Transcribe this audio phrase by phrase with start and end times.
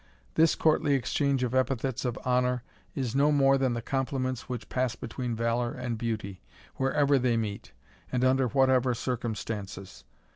[0.33, 2.63] This courtly exchange of epithets of honour,
[2.95, 6.41] is no more than the compliments which pass between valour and beauty,
[6.77, 7.71] wherever they meet,
[8.11, 10.03] and under whatever circumstances.